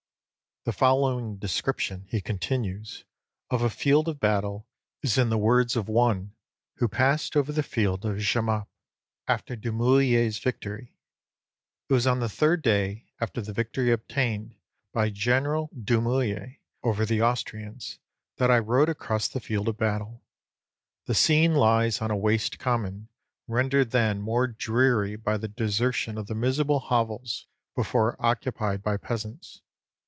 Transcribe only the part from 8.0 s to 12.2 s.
of Jemappe, after Doumourier's victory: 'It was on